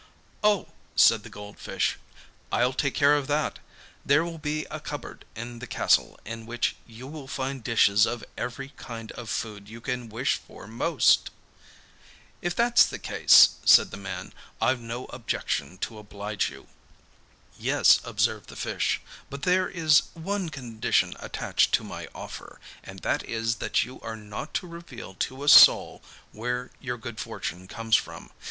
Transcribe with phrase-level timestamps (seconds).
[0.43, 1.99] 'Oh,' said the gold fish,
[2.51, 3.59] 'I'll take care of that.
[4.03, 8.23] There will be a cupboard in the castle, in which you will find dishes of
[8.35, 11.29] every kind of food you can wish for most.'
[12.41, 16.65] 'If that's the case,' said the man, 'I've no objection to oblige you.'
[17.59, 23.21] 'Yes,' observed the fish, 'but there is one condition attached to my offer, and that
[23.23, 27.95] is that you are not to reveal to a soul where your good fortune comes
[27.95, 28.31] from.